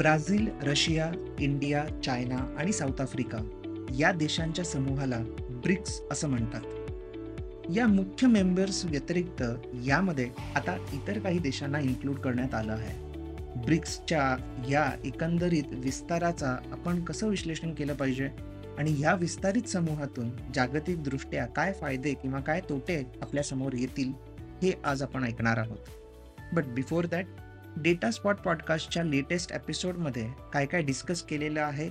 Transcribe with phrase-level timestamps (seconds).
[0.00, 3.38] Brazil, Russia, India, China आणि South Africa
[3.98, 5.18] या देशांच्या समूहाला
[5.50, 6.60] ब्रिक्स असं म्हणतात.
[7.76, 9.42] या मुख्य मेंबर्स व्यतिरिक्त
[9.86, 13.12] यामध्ये आता इतर काही देशांना इन्क्लूड करण्यात आलं आहे.
[13.64, 14.36] ब्रिक्सच्या
[14.68, 18.28] या एकंदरीत विस्ताराचा आपण कसं विश्लेषण केलं पाहिजे
[18.78, 24.12] आणि या विस्तारित समूहातून जागतिक दृष्ट्या काय फायदे किंवा काय तोटे आपल्यासमोर येतील
[24.62, 25.78] हे आज आपण ऐकणार आहोत.
[26.54, 27.26] But before that
[27.76, 31.86] data spot पॉडकास्टच्या latest एपिसोडमध्ये काय काय डिस्कस केलेलं आहे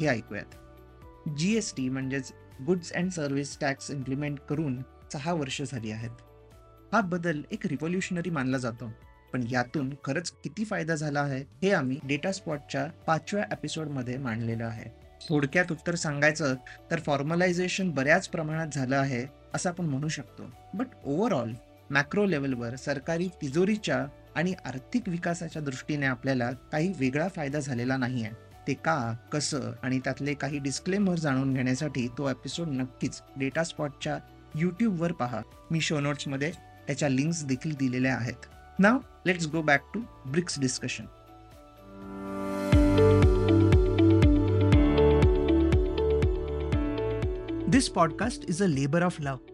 [0.00, 0.54] हे ऐकूयात.
[1.38, 2.32] जी एस टी म्हणजेच
[2.66, 6.10] goods and service tax implement करून सहा वर्ष झाली आहेत.
[6.92, 8.92] हा बदल एक रिव्होल्युशनरी मानला जातो.
[9.32, 14.90] पण यातून खरंच किती फायदा झाला आहे हे आम्ही डेटा स्पॉटच्या पाचव्या एपिसोडमध्ये मांडलेलं आहे.
[15.28, 16.54] थोडक्यात उत्तर सांगायचं
[16.90, 20.42] तर फॉर्मलायझेशन बऱ्याच प्रमाणात झालं आहे असं आपण म्हणू शकतो.
[20.74, 21.52] बट ओव्हरऑल
[21.90, 24.06] मॅक्रो लेवलवर सरकारी तिजोरीच्या
[24.36, 28.32] आणि आर्थिक विकासाच्या दृष्टीने आपल्याला काही वेगळा फायदा झालेला नाही आहे
[28.66, 34.18] ते का, कसं आणि त्यातले काही डिस्क्लेमर जाणून घेण्यासाठी तो एपिसोड नक्कीच डेटा स्पॉटच्या
[34.54, 35.42] यूट्यूबवर पहा.
[35.70, 36.50] मी शो नोट्समध्ये
[36.86, 38.46] त्याच्या लिंक्स देखील दिलेल्या आहेत.
[38.78, 41.04] नाव let's go back to BRICS discussion.
[47.70, 49.53] This podcast is a labour of love.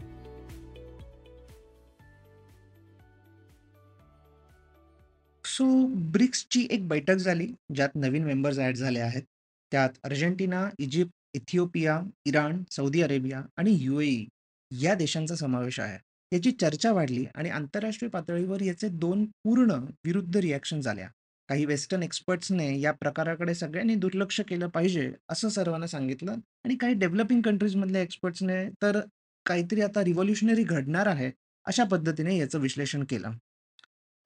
[5.51, 5.65] so
[6.11, 9.23] ब्रिक्सची एक बैठक झाली ज्यात नवीन मेंबर्स ॲड झाले आहेत.
[9.71, 14.25] त्यात Argentina, Egypt, Ethiopia, Iran, Saudi Arabia आणि युएई
[14.71, 15.97] या देशांचा समावेश आहे.
[16.31, 19.71] याची चर्चा वाढली आणि आंतरराष्ट्रीय पातळीवर याचे दोन पूर्ण
[20.05, 21.07] विरुद्ध रिॲक्शन झाल्या.
[21.49, 27.41] काही वेस्टर्न एक्सपर्ट्सने या प्रकाराकडे सगळ्यांनी दुर्लक्ष केलं पाहिजे असं सर्वांना सांगितलं आणि काही डेव्हलपिंग
[27.41, 28.99] कंट्रीजमधल्या एक्सपर्ट्सने तर
[29.45, 31.31] काहीतरी आता रिव्होल्युशनरी घडणार आहे
[31.65, 33.31] अशा पद्धतीने याचं विश्लेषण केलं.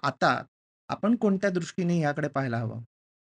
[0.04, 0.42] आता
[0.90, 2.82] आपण कोणत्या दृष्टीने याकडे पाहायला हवं?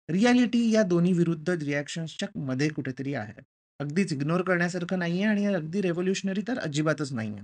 [0.09, 3.33] रियालिटी या दोन्ही विरुद्ध रिॲक्शन्सच्या मध्ये कुठेतरी आहे.
[3.79, 7.41] अगदीच इग्नोर करण्यासारखं नाहीये आणि अगदी रेव्होल्युशनरी तर अजिबातच नाहीये.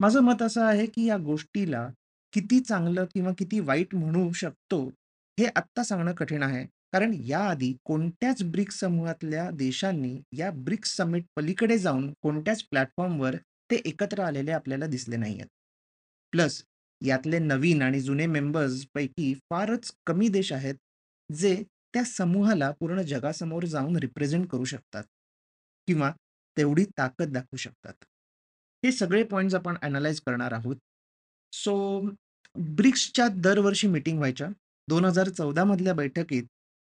[0.00, 1.86] माझं मत असं आहे की या गोष्टीला
[2.32, 4.82] किती चांगलं किंवा किती वाईट म्हणू शकतो
[5.38, 6.64] हे आत्ता सांगणं कठीण आहे.
[6.92, 13.36] कारण याआधी कोणत्याच ब्रिक्स समूहातल्या देशांनी या ब्रिक्स समिट पलीकडे जाऊन कोणत्याच प्लॅटफॉर्मवर
[13.70, 15.46] ते एकत्र आलेले आपल्याला दिसले नाहीयेत.
[16.32, 16.62] प्लस
[17.04, 20.74] यातले नवीन आणि जुने मेंबर्स पैकी फारच कमी देश आहेत,
[21.30, 21.62] जे
[21.94, 25.04] त्या समूहाला पूर्ण जगासमोर जाऊन रिप्रेझेंट करू शकतात
[25.88, 26.10] किंवा
[26.56, 27.94] तेवढी ताकद दाखवू शकतात.
[28.84, 30.76] हे सगळे पॉईंट्स आपण अनालाइज करणार आहोत.
[31.52, 32.00] सो
[32.56, 34.48] ब्रिक्सच्या दरवर्षी मीटिंग व्हायच्या.
[34.88, 36.44] 2014 मधल्या बैठकीत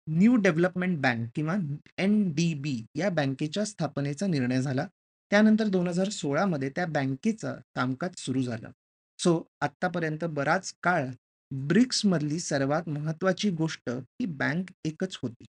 [0.08, 1.56] न्यू डेव्हलपमेंट बँक किंवा
[1.98, 4.88] एन-डी-बी या बँकेच्या स्थापनेचा निर्णय झाला.
[5.32, 8.72] त्यानंतर 2016 मध्ये त्या बँकेचं कामकाज सुरू झालं.
[9.20, 11.06] सो आत्तापर्यंत बराच काळ
[11.52, 15.46] ब्रिक्समधली सर्वात महत्त्वाची गोष्ट ही बँक एकच होती.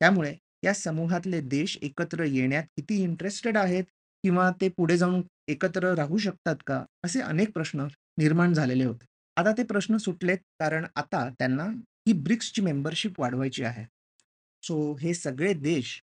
[0.00, 0.34] त्यामुळे
[0.64, 3.84] या समूहातले देश एकत्र येण्यात किती इंटरेस्टेड आहेत
[4.24, 6.82] किंवा ते पुढे जाऊन एकत्र राहू शकतात का?
[7.04, 7.86] असे अनेक प्रश्न
[8.18, 9.04] निर्माण झालेले होते.
[9.36, 11.64] आता ते प्रश्न सुटलेत कारण आता त्यांना
[12.08, 13.84] ही ब्रिक्सची मेंबरशिप वाढवायची आहे.
[14.62, 16.00] सो हे सगळे देश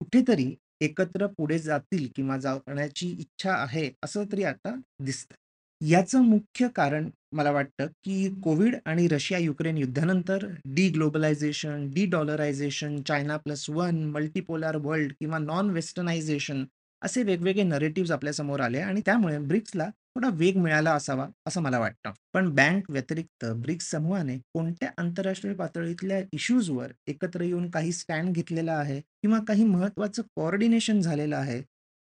[0.00, 5.36] कुठेतरी एकत्र पुढे जातील किंवा जाण्याची इच्छा आहे असं तरी आता दिसतंय.
[5.80, 13.36] याचं मुख्य कारण मला वाटतं की कोविड आणि रशिया-युक्रेन युद्धानंतर de globalization de dollarization China
[13.36, 16.64] plus one, multipolar world किंवा नॉन वेस्टर्नायझेशन
[17.02, 22.12] असे वेगवेगळे नरेटिव्हज आपल्यासमोर आले आणि त्यामुळे ब्रिक्सला थोडा वेग मिळाला असावा असं मला वाटतं.
[22.34, 29.00] पण बँक व्यतिरिक्त ब्रिक्स समूहाने कोणत्या आंतरराष्ट्रीय पातळीतल्या इश्यूजवर एकत्र येऊन काही स्टँड घेतलेला आहे
[29.00, 31.62] किंवा काही महत्वाचं कोऑर्डिनेशन झालेलं आहे,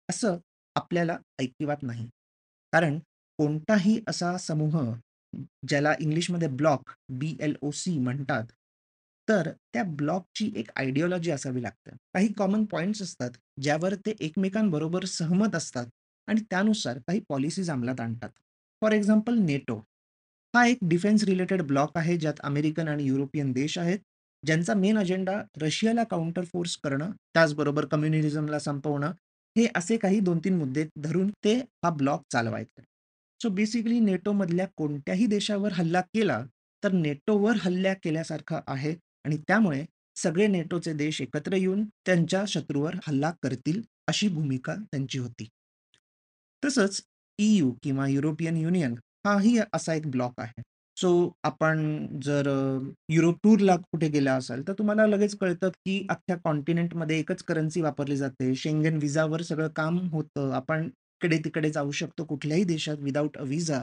[0.08, 0.36] असं
[0.76, 2.08] आपल्याला ऐकिवात नाही.
[2.72, 2.98] कारण
[3.38, 4.78] कोणताही असा समूह
[5.68, 8.44] ज्याला इंग्लिशमध्ये ब्लॉक बी-एल-ओ-सी म्हणतात,
[9.28, 11.90] तर त्या ब्लॉकची एक आयडिओलॉजी असावी लागते.
[12.14, 13.30] काही कॉमन पॉइंट्स असतात,
[13.62, 15.86] ज्यावर ते एकमेकांबरोबर सहमत असतात
[16.28, 18.30] आणि त्यानुसार काही पॉलिसीज अंमलात आणतात.
[18.82, 19.76] फॉर एक्झाम्पल नेटो
[20.54, 23.98] हा एक डिफेन्स रिलेटेड ब्लॉक आहे, ज्यात अमेरिकन आणि युरोपियन देश आहेत,
[24.42, 29.12] ज्यांचा मेन अजेंडा रशियाला काउंटर फोर्स करणं, त्याचबरोबर कम्युनिझमला संपवणं,
[29.56, 31.54] हे असे काही 2-3 मुद्दे धरून ते
[31.84, 32.82] हा ब्लॉक चालवायचे.
[33.40, 36.40] सो बेसिकली नेटोमधल्या कोणत्याही देशावर हल्ला केला,
[36.82, 38.94] तर नेटोवर हल्ला केल्यासारखं आहे
[39.24, 39.84] आणि त्यामुळे
[40.16, 45.48] सगळे नेटोचे देश एकत्र येऊन त्यांच्या शत्रूवर हल्ला करतील, अशी भूमिका त्यांची होती.
[46.62, 47.00] तसंच
[47.38, 48.94] ईयू किंवा युरोपियन युनियन
[49.26, 50.62] हाही असा एक ब्लॉक आहे.
[50.96, 51.10] सो
[51.44, 52.48] आपण जर
[53.08, 58.16] युरोप टूरला कुठे गेला असाल, तर तुम्हाला लगेच कळतं, की अख्ख्या कॉन्टिनेंटमध्ये एकच करन्सी वापरली
[58.16, 58.54] जाते.
[58.54, 60.50] शेंगन विजावर सगळं काम होतं.
[60.52, 60.88] आपण
[61.22, 63.78] इकडे-तिकडे जाऊ शकतो कुठल्याही देशात विदाऊट अ व्हिसा.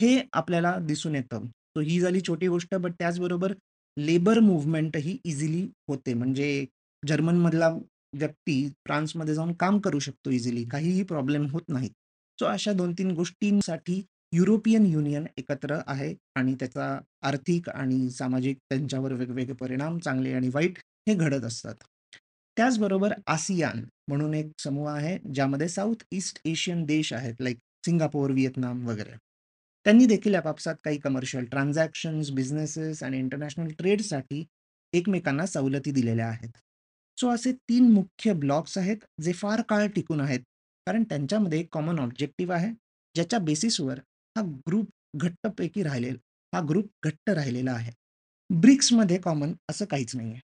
[0.00, 1.46] हे आपल्याला दिसून येतं.
[1.46, 3.52] सो ही झाली छोटी गोष्ट, बट त्याचबरोबर
[3.96, 6.14] लेबर मूव्हमेंटही इझिली होते.
[6.14, 6.64] म्हणजे
[7.02, 7.68] जर्मनमधला
[8.14, 10.64] व्यक्ती फ्रान्समध्ये जाऊन काम करू शकतो इझिली.
[10.64, 11.90] काहीही प्रॉब्लेम होत नाहीत.
[12.38, 14.02] सो अशा 2-3 गोष्टींसाठी
[14.32, 20.78] युरोपियन युनियन एकत्र आहे आणि त्याचा आर्थिक आणि सामाजिक त्यांच्यावर वेगवेगळे परिणाम चांगले आणि वाईट
[21.08, 21.74] हे घडत असतात.
[22.60, 28.86] त्याचबरोबर आसियान म्हणून एक समूह आहे, ज्यामध्ये साऊथ ईस्ट एशियन देश आहेत, लाइक सिंगापोर, व्हिएतनाम
[28.86, 29.10] वगैरे.
[29.84, 34.44] त्यांनी देखील आपापसात काही कमर्शियल ट्रान्झॅक्शन्स, बिझनेसेस आणि इंटरनॅशनल ट्रेडसाठी
[34.92, 36.48] एकमेकांना सवलती दिलेल्या आहेत.
[37.20, 40.40] सो असे तीन मुख्य ब्लॉक्स आहेत, जे फार काळ टिकून आहेत.
[40.86, 42.70] कारण त्यांच्यामध्ये एक कॉमन ऑब्जेक्टिव्ह आहे,
[43.14, 43.98] ज्याच्या बेसिसवर
[44.36, 44.86] हा ग्रुप
[45.16, 47.92] घट्टपैकी राहिलेला हा ग्रुप घट्ट राहिलेला आहे.
[48.60, 50.49] ब्रिक्समध्ये कॉमन असं काहीच नाहीये.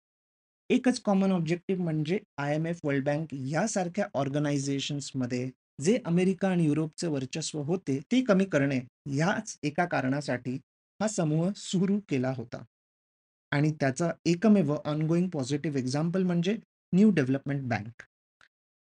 [0.70, 5.48] एकच कॉमन ऑब्जेक्टिव्ह म्हणजे आय-एम-एफ, वर्ल्ड बँक यासारख्या ऑर्गनायझेशन्समध्ये
[5.82, 8.78] जे अमेरिका आणि युरोपचं वर्चस्व होते, ते कमी करणे
[9.08, 10.54] ह्याच एका कारणासाठी
[11.00, 12.62] हा समूह सुरू केला होता.
[13.52, 16.56] आणि त्याचा एकमेव ऑनगोइंग पॉझिटिव्ह एक्झाम्पल म्हणजे
[16.92, 18.02] न्यू डेव्हलपमेंट बँक.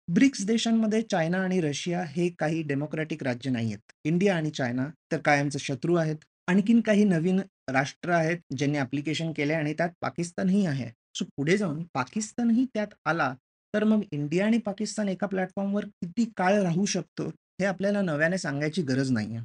[0.07, 5.17] ब्रिक्स देशांमध्ये चायना आणि रशिया हे काही डेमोक्रॅटिक राज्य नाही आहेत इंडिया आणि चायना तर
[5.17, 6.15] कायमचे शत्रू आहेत.
[6.47, 7.39] आणखीन काही नवीन
[7.69, 10.89] राष्ट्र आहेत, ज्यांनी ॲप्लिकेशन केलंय आणि त्यात पाकिस्तानही आहे.
[11.19, 13.35] सो पुढे जाऊन पाकिस्तानही त्यात आला,
[13.73, 18.81] तर मग इंडिया आणि पाकिस्तान एका प्लॅटफॉर्मवर किती काळ राहू शकतो, हे आपल्याला नव्याने सांगायची
[18.81, 19.39] गरज नाहीये.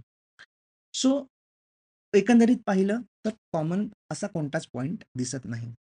[0.94, 1.26] सो
[2.14, 5.74] एकंदरीत पाहिलं तर कॉमन असा कोणताच पॉइंट दिसत नाही.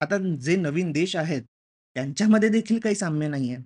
[0.00, 1.42] आता जे नवीन देश आहेत,
[1.94, 3.56] त्यांच्यामध्ये देखील काही साम्य नाहीये.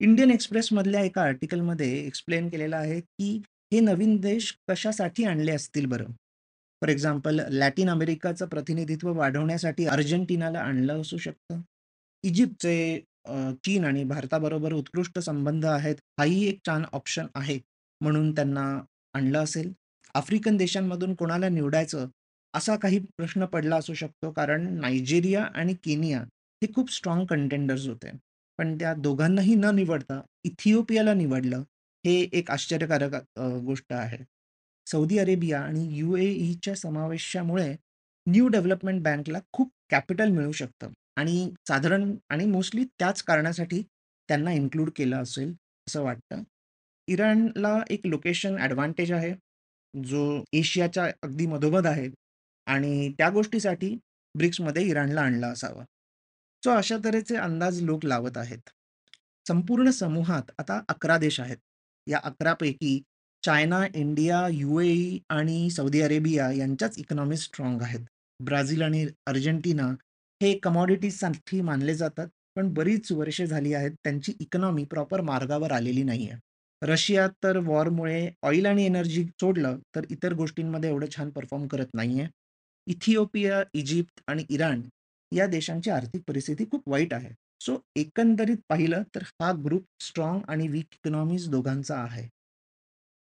[0.00, 3.42] इंडियन एक्सप्रेसमधल्या एका आर्टिकलमध्ये एक्सप्लेन केलेलं आहे, की
[3.72, 6.04] हे नवीन देश कशासाठी आणले असतील बरं?
[6.82, 11.60] फॉर एक्झाम्पल लॅटिन अमेरिकाचं प्रतिनिधित्व वाढवण्यासाठी अर्जेंटिनाला आणलं असू शकतं.
[12.24, 13.00] इजिप्तचे
[13.64, 17.58] चीन आणि भारताबरोबर उत्कृष्ट संबंध आहेत, हाही एक छान ऑप्शन आहे,
[18.00, 18.62] म्हणून त्यांना
[19.14, 19.72] आणलं असेल.
[20.14, 22.06] आफ्रिकन देशांमधून कोणाला निवडायचं,
[22.54, 26.20] असा काही प्रश्न पडला असू शकतो, कारण नायजेरिया आणि केनिया
[26.62, 28.10] हे खूप स्ट्रॉंग कंटेंडर्स होते.
[28.58, 31.62] पण त्या दोघांनाही न निवडता इथिओपियाला निवडलं,
[32.04, 33.14] हे एक आश्चर्यकारक
[33.64, 34.18] गोष्ट आहे.
[34.90, 37.74] सौदी अरेबिया आणि यू-ए-ईच्या समावेशामुळे
[38.26, 43.82] न्यू डेव्हलपमेंट बँकला खूप कॅपिटल मिळू शकतं आणि साधारण आणि मोस्टली त्याच कारणासाठी
[44.28, 45.54] त्यांना इन्क्लूड केलं असेल,
[45.86, 46.42] असं वाटतं.
[47.08, 49.32] इराणला एक लोकेशन ॲडव्हान्टेज आहे,
[49.94, 52.08] जो एशियाच्या अगदी मधोमध आहे
[52.66, 53.96] आणि त्या गोष्टीसाठी
[54.34, 55.84] ब्रिक्समध्ये इराणला आणलं असावं.
[56.62, 58.70] सो अशा तऱ्हेचे अंदाज लोक लावत आहेत.
[59.46, 61.56] संपूर्ण समूहात आता 11 देश आहेत.
[62.06, 63.00] या 11 पैकी
[63.42, 68.00] चायना, इंडिया, यू ए आणि सौदी अरेबिया यांच्याच इकॉनॉमी स्ट्रॉंग आहेत.
[68.40, 69.86] ब्राझील आणि अर्जेंटिना
[70.40, 76.34] हे कमॉडिटीजसाठी मानले जातात, पण बरीच वर्षे झाली आहेत त्यांची इकॉनॉमी प्रॉपर मार्गावर आलेली नाहीये.
[76.82, 82.26] रशिया तर वॉरमुळे ऑइल आणि एनर्जी सोडलं, तर इतर गोष्टींमध्ये एवढं छान परफॉर्म करत नाहीये.
[82.86, 84.82] इथिओपिया, इजिप्त आणि इराण
[85.32, 87.30] या देशांची आर्थिक परिस्थिती खूप वाईट आहे.
[87.60, 92.28] सो एकंदरीत पाहिलं तर हा ग्रुप स्ट्रॉंग आणि वीक इकॉनॉमीज दोघांचा आहे.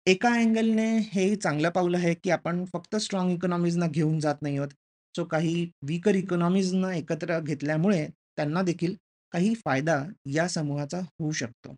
[0.08, 4.70] एका अँगलने हे चांगलं पाऊल आहे, की आपण फक्त स्ट्रॉंग इकॉनॉमीजना घेऊन जात नाही आहोत.
[5.16, 8.96] सो काही वीकर इकॉनॉमीजना एकत्र घेतल्यामुळे त्यांना देखील
[9.32, 11.76] काही फायदा या समूहाचा होऊ शकतो.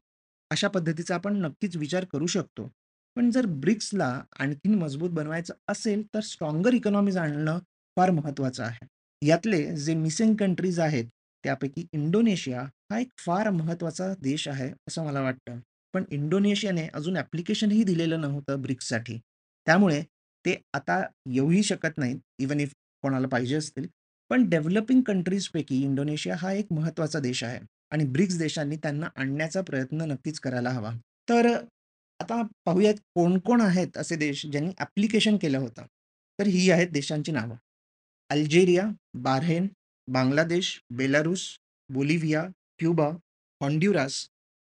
[0.51, 2.70] अशा पद्धतीचा आपण नक्कीच विचार करू शकतो.
[3.15, 7.60] पण जर ब्रिक्सला आणखीन मजबूत बनवायचं असेल, तर स्ट्रॉंगर इकॉनॉमीज आणणं
[7.98, 8.88] फार महत्त्वाचं आहे.
[9.27, 11.06] यातले जे मिसिंग कंट्रीज आहेत,
[11.44, 15.60] त्यापैकी इंडोनेशिया हा एक फार महत्त्वाचा देश आहे, असं मला वाटतं.
[15.94, 19.18] पण इंडोनेशियाने अजून ॲप्लिकेशनही दिलेलं नव्हतं ब्रिक्ससाठी.
[19.66, 20.04] त्यामुळे
[20.46, 23.88] ते आता येऊही शकत नाहीत, इव्हन इफ कोणाला पाहिजे असतील.
[24.30, 27.60] पण डेव्हलपिंग कंट्रीजपैकी इंडोनेशिया हा एक महत्त्वाचा देश आहे
[27.92, 30.94] आणि ब्रिक्स देशांनी त्यांना आणण्याचा प्रयत्न नक्कीच करायला हवा.
[31.30, 31.66] तर
[32.20, 35.86] आता पाहूयात कोण-कोण आहेत असे देश ज्यांनी ॲप्लिकेशन केलं होतं.
[36.40, 37.56] तर ही आहेत देशांची नावं.
[38.30, 39.68] Algeria, Bahrain,
[40.08, 41.58] Bangladesh, Belarus,
[41.90, 42.48] Bolivia,
[42.80, 43.08] Cuba,
[43.62, 44.30] Honduras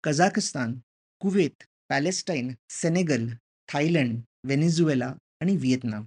[0.04, 0.74] Kazakhstan,
[1.20, 3.28] Kuwait, Palestine, Senegal,
[3.72, 6.04] Thailand, Venezuela आणि व्हिएतनाम.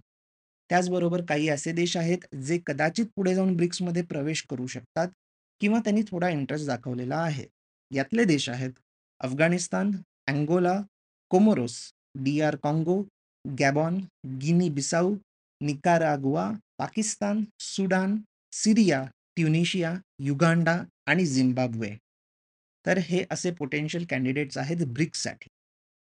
[0.69, 5.07] त्याचबरोबर काही असे देश आहेत, जे कदाचित पुढे जाऊन ब्रिक्समध्ये प्रवेश करू शकतात
[5.59, 7.45] किंवा त्यांनी थोडा इंटरेस्ट दाखवलेला आहे.
[7.91, 8.71] यातले देश आहेत
[9.19, 9.91] Afghanistan,
[10.27, 10.81] Angola
[11.29, 13.03] Comoros, D R काँगो,
[13.59, 15.15] Gabon, Guinea Bissau,
[15.61, 18.17] Nicaragua, Pakistan, Sudan,
[18.53, 19.03] Syria
[19.35, 21.97] Tunisia, Uganda आणि झिम्बाब्वे.
[22.85, 25.47] तर हे असे पोटेन्शियल कॅन्डिडेट्स आहेत ब्रिक्ससाठी.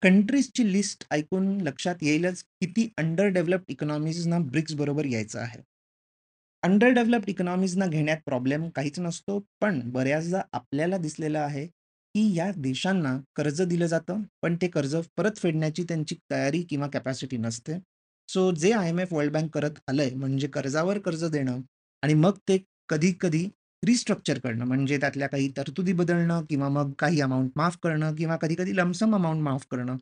[0.03, 5.61] कंट्रीजची लिस्ट ऐकून लक्षात येईलच किती अंडर डेव्हलप्ड इकॉनॉमीजना ब्रिक्स बरोबर यायचं आहे.
[6.63, 9.39] अंडर डेव्हलप्ड इकॉनॉमीजना घेण्यात प्रॉब्लेम काहीच नसतो.
[9.61, 15.39] पण बऱ्याचदा आपल्याला दिसलेलं आहे, की या देशांना कर्ज दिलं जातं, पण ते कर्ज परत
[15.39, 17.79] फेडण्याची त्यांची तयारी किंवा कॅपॅसिटी नसते.
[18.29, 21.61] सो जे आय-एम-एफ, वर्ल्ड बँक करत आलंय म्हणजे कर्जावर कर्ज देणं
[22.03, 22.59] आणि मग ते
[22.89, 23.49] कधी-कधी
[23.85, 28.77] रिस्ट्रक्चर करणं म्हणजे त्यातल्या काही तरतुदी बदलणं किंवा मग काही अमाऊंट माफ करणं किंवा कधी-कधी
[28.77, 29.97] लमसम अमाऊंट माफ करणं,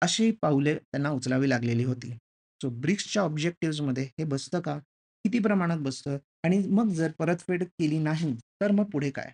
[0.00, 2.12] अशी पावले त्यांना उचलावी लागलेली होती.
[2.62, 4.78] सो ब्रिक्सच्या ऑब्जेक्टिव्हजमध्ये हे बसतं का?
[5.24, 6.18] किती प्रमाणात बसतं?
[6.42, 9.32] आणि मग जर परतफेड केली नाही, तर मग पुढे काय?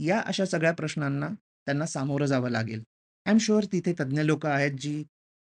[0.00, 2.82] या अशा सगळ्या प्रश्नांना त्यांना सामोरं जावं लागेल.
[3.26, 5.04] आय एम शुअर तिथे तज्ञ लोक आहेत, जी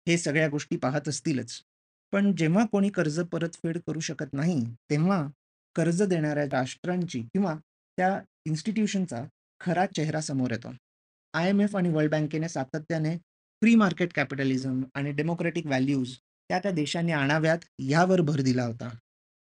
[0.07, 1.61] हे सगळ्या गोष्टी पाहत असतीलच.
[2.11, 5.27] पण जेव्हा कोणी कर्ज परतफेड करू शकत नाही, तेव्हा
[5.75, 7.55] कर्ज देणाऱ्या राष्ट्रांची किंवा
[7.97, 9.23] त्या इन्स्टिट्यूशनचा
[9.59, 10.71] खरा चेहरा समोर येतो.
[11.33, 13.17] आय-एम-एफ आणि वर्ल्ड बँकेने सातत्याने
[13.61, 18.89] फ्री मार्केट कॅपिटलिझम आणि डेमोक्रेटिक व्हॅल्यूज त्या त्या देशांनी आणाव्यात यावर भर दिला होता.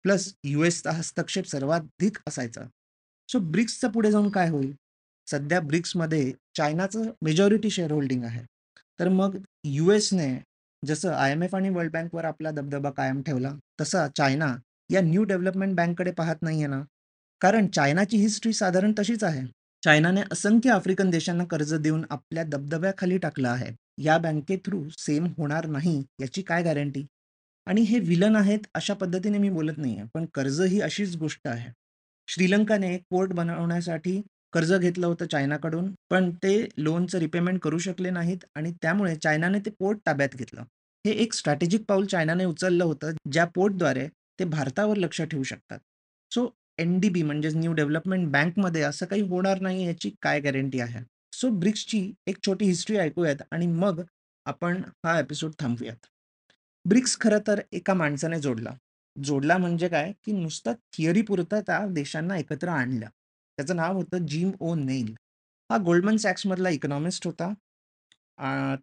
[0.03, 2.63] प्लस यूएसचा हस्तक्षेप सर्वाधिक असायचा.
[3.29, 4.75] सो ब्रिक्सचं पुढे जाऊन काय होईल?
[5.31, 8.45] सध्या ब्रिक्समध्ये चायनाचं मेजॉरिटी शेअर होल्डिंग आहे.
[9.01, 10.39] तर मग यूएसने
[10.85, 14.57] जसं आय-एम-एफ आणि वर्ल्ड बँकवर आपला दबदबा कायम ठेवला, तसा चायना
[14.91, 16.83] या न्यू डेव्हलपमेंट बँककडे पाहत नाहीये ना.
[17.41, 19.47] कारण चायनाची हिस्ट्री साधारण तशीच आहे.
[19.85, 23.75] चायनाने असंख्य आफ्रिकन देशांना कर्ज देऊन आपल्या दबदब्याखाली टाकलं आहे.
[23.99, 27.07] या बँके थ्रू सेम होणार नाही याची काय गॅरंटी?
[27.67, 30.03] आणि हे विलन आहेत अशा पद्धतीने मी बोलत नाहीये.
[30.15, 31.71] पण कर्ज ही अशीच गोष्ट आहे.
[32.29, 38.39] श्रीलंकाने एक पोर्ट बनवण्यासाठी कर्ज घेतलं होतं चायनाकडून, पण ते लोनचं रिपेमेंट करू शकले नाहीत
[38.55, 40.61] आणि त्यामुळे चायनाने ते पोर्ट ताब्यात घेतलं.
[41.07, 45.79] हे एक स्ट्रॅटेजिक पाऊल चायनाने उचललं होतं, ज्या पोर्टद्वारे ते भारतावर लक्ष ठेवू शकतात.
[46.35, 51.01] सो एनडीबी म्हणजेच न्यू डेव्हलपमेंट बँकमध्ये असं काही होणार नाही याची काय गॅरंटी आहे?
[51.33, 54.01] सो ब्रिक्सची एक छोटी हिस्ट्री ऐकूयात आणि मग
[54.47, 56.07] आपण हा एपिसोड थांबूयात
[56.85, 58.71] ब्रिक्स खरं तर एका माणसाने जोडला.
[59.17, 63.07] जोडला म्हणजे काय, की नुसतं थिअरी पुरतं त्या देशांना एकत्र आणलं.
[63.59, 65.13] त्याचं नाव होतं जिम ओ नेल.
[65.71, 67.53] हा गोल्डमन सॅक्समधला इकॉनॉमिस्ट होता.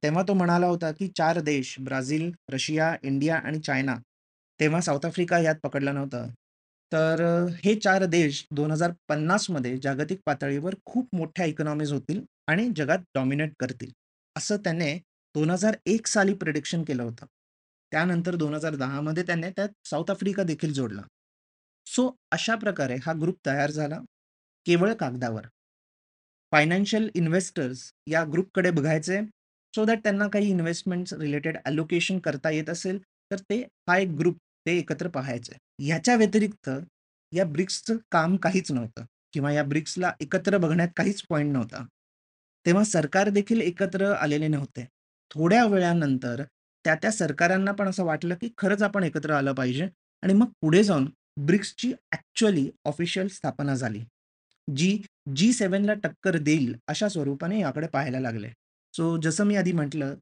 [0.03, 3.95] तेव्हा तो म्हणाला होता, की चार देश ब्राझील, रशिया, इंडिया आणि चायना.
[4.59, 6.27] तेव्हा साऊथ आफ्रिका यात पकडलं नव्हतं.
[6.93, 7.21] तर
[7.65, 13.91] हे चार देश 2050 मध्ये जागतिक पातळीवर खूप मोठ्या इकॉनॉमीज होतील आणि जगात डॉमिनेट करतील.
[14.37, 14.97] असं त्याने
[15.35, 17.25] 2001 साली प्रिडिक्शन केलं होतं.
[17.91, 21.01] त्यानंतर 2010 मध्ये त्याने त्यात साऊथ आफ्रिका देखील जोडला.
[21.85, 23.99] सो अशा प्रकारे हा ग्रुप तयार झाला,
[24.65, 25.47] केवळ कागदावर.
[26.51, 29.21] फायनान्शियल इन्व्हेस्टर्स या ग्रुपकडे बघायचे,
[29.75, 32.99] सो दॅट त्यांना काही इन्व्हेस्टमेंट्स रिलेटेड अलोकेशन करता येत असेल,
[33.31, 34.37] तर ते हा एक ग्रुप
[34.67, 35.57] ते एकत्र पाहायचे.
[35.79, 36.69] ह्याच्या व्यतिरिक्त
[37.33, 41.85] या ब्रिक्सचं काम काहीच नव्हतं किंवा या ब्रिक्सला एकत्र बघण्यात काहीच पॉईंट नव्हता.
[42.65, 44.85] तेव्हा सरकार देखील एकत्र आलेले नव्हते.
[45.31, 46.43] थोड्या वेळानंतर
[46.85, 49.89] त्या-त्या सरकारांना पण असं वाटलं, की खरंच आपण एकत्र आलं पाहिजे
[50.21, 54.03] आणि मग पुढे जाऊन ब्रिक्सची ॲक्च्युअली ऑफिशियल स्थापना झाली.
[54.75, 55.01] जी
[55.35, 58.49] जी सेवनला टक्कर देईल अशा स्वरूपाने याकडे पाहायला लागले.
[58.95, 60.13] सो जसं मी आधी म्हटलं,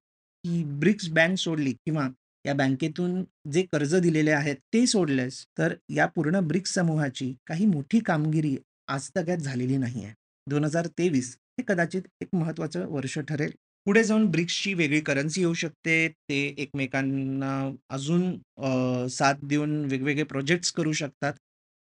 [0.43, 2.07] की ब्रिक्स बँक सोडली किंवा
[2.45, 7.99] या बँकेतून जे कर्ज दिलेले आहेत ते सोडलेस, तर या पूर्ण ब्रिक्स समूहाची काही मोठी
[8.05, 8.55] कामगिरी
[8.87, 10.13] आजतागायत झालेली नाही आहे
[10.47, 13.51] दोन हजार तेवीस हे कदाचित एक महत्त्वाचं वर्ष ठरेल.
[13.87, 16.07] पुढे जाऊन ब्रिक्सची वेगळी करन्सी येऊ शकते.
[16.07, 17.51] ते एकमेकांना
[17.89, 21.33] अजून साथ देऊन वेगवेगळे प्रोजेक्ट्स करू शकतात.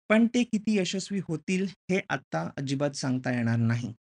[0.10, 3.94] पण ते किती यशस्वी होतील हे आत्ता अजिबात सांगता येणार नाही.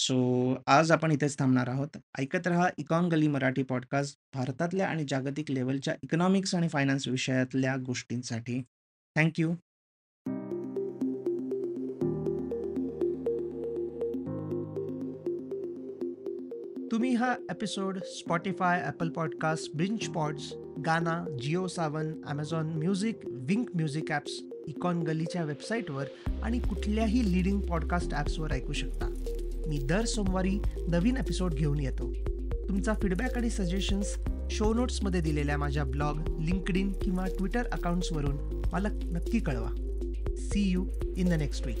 [0.00, 1.96] सो आज आपण इथेच थांबणार आहोत.
[2.18, 8.60] ऐकत रहा इकॉन गली मराठी पॉडकास्ट भारतातल्या आणि जागतिक लेवलच्या इकॉनॉमिक्स आणि फायनान्स विषयातल्या गोष्टींसाठी.
[9.16, 9.52] थँक्यू
[16.92, 20.52] तुम्ही हा एपिसोड स्पॉटीफाय ॲपल पॉडकास्ट बिंच pods
[20.86, 26.04] Gaana, Jio Saavn, Amazon music, Wynk music apps, Econ गलीच्या वेबसाईटवर
[26.42, 29.19] आणि कुठल्याही लीडिंग पॉडकास्ट ॲप्सवर ऐकू शकता.
[29.70, 30.58] मी दर सोमवारी
[30.88, 32.12] नवीन एपिसोड घेऊन येतो.
[32.68, 34.16] तुमचा फीडबॅक आणि सजेशन्स
[34.50, 39.68] शो नोट्समध्ये दिलेल्या माझ्या ब्लॉग, लिंक्डइन किंवा ट्विटर अकाउंट्सवरून मला नक्की कळवा.
[40.36, 40.86] See you
[41.16, 41.78] in the next week.